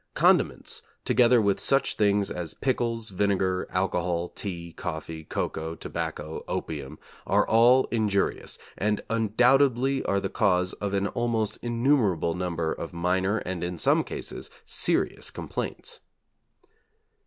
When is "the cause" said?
10.19-10.73